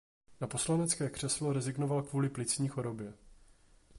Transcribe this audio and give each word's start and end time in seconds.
Na 0.41 0.47
poslanecké 0.47 1.09
křeslo 1.09 1.53
rezignoval 1.53 2.03
kvůli 2.03 2.29
plicní 2.29 2.67
chorobě. 2.67 3.13